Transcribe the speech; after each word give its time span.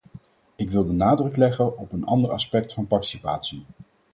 Ik 0.55 0.71
wil 0.71 0.85
de 0.85 0.93
nadruk 0.93 1.35
leggen 1.37 1.77
op 1.77 1.91
een 1.91 2.05
ander 2.05 2.31
aspect 2.31 2.73
van 2.73 2.87
participatie. 2.87 3.65